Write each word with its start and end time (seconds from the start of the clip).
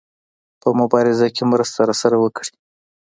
په 0.61 0.69
مبارزه 0.79 1.27
کې 1.35 1.43
مرسته 1.51 1.79
راسره 1.89 2.17
وکړي. 2.19 2.53